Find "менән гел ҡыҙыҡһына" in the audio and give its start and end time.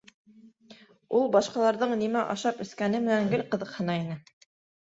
3.07-4.01